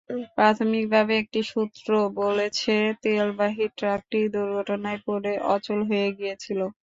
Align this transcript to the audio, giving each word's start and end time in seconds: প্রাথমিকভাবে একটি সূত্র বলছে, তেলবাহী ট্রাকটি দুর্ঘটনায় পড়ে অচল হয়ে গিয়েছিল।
প্রাথমিকভাবে 0.35 1.13
একটি 1.21 1.41
সূত্র 1.51 1.89
বলছে, 2.17 2.73
তেলবাহী 3.03 3.65
ট্রাকটি 3.77 4.19
দুর্ঘটনায় 4.33 4.99
পড়ে 5.07 5.33
অচল 5.53 5.79
হয়ে 5.89 6.09
গিয়েছিল। 6.17 6.59